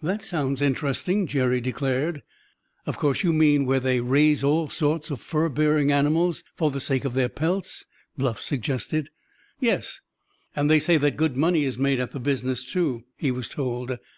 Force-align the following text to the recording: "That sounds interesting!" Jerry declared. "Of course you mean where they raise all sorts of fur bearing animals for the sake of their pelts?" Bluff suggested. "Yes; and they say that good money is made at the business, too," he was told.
"That 0.00 0.22
sounds 0.22 0.62
interesting!" 0.62 1.26
Jerry 1.26 1.60
declared. 1.60 2.22
"Of 2.86 2.96
course 2.96 3.22
you 3.22 3.34
mean 3.34 3.66
where 3.66 3.80
they 3.80 4.00
raise 4.00 4.42
all 4.42 4.70
sorts 4.70 5.10
of 5.10 5.20
fur 5.20 5.50
bearing 5.50 5.92
animals 5.92 6.42
for 6.56 6.70
the 6.70 6.80
sake 6.80 7.04
of 7.04 7.12
their 7.12 7.28
pelts?" 7.28 7.84
Bluff 8.16 8.40
suggested. 8.40 9.10
"Yes; 9.60 10.00
and 10.56 10.70
they 10.70 10.78
say 10.78 10.96
that 10.96 11.18
good 11.18 11.36
money 11.36 11.66
is 11.66 11.76
made 11.76 12.00
at 12.00 12.12
the 12.12 12.18
business, 12.18 12.64
too," 12.64 13.04
he 13.18 13.30
was 13.30 13.50
told. 13.50 13.98